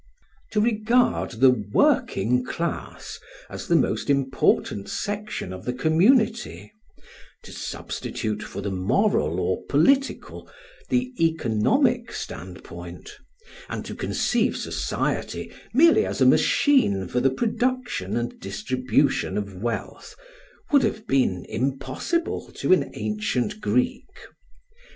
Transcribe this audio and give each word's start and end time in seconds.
To 0.53 0.59
regard 0.59 1.33
the 1.33 1.51
"working 1.51 2.43
class" 2.43 3.19
as 3.51 3.67
the 3.67 3.75
most 3.75 4.09
important 4.09 4.89
section 4.89 5.53
of 5.53 5.63
the 5.63 5.73
community, 5.73 6.71
to 7.43 7.51
substitute 7.51 8.41
for 8.41 8.61
the 8.63 8.71
moral 8.71 9.39
or 9.39 9.63
political 9.69 10.49
the 10.89 11.13
economic 11.23 12.11
standpoint, 12.13 13.15
and 13.69 13.85
to 13.85 13.93
conceive 13.93 14.57
society 14.57 15.53
merely 15.71 16.03
as 16.07 16.19
a 16.19 16.25
machine 16.25 17.07
for 17.07 17.19
the 17.19 17.29
production 17.29 18.17
and 18.17 18.39
distribution 18.39 19.37
of 19.37 19.55
wealth, 19.61 20.15
would 20.71 20.81
have 20.81 21.05
been 21.05 21.45
impossible 21.47 22.51
to 22.53 22.73
an 22.73 22.89
ancient 22.95 23.61
Greek. 23.61 24.07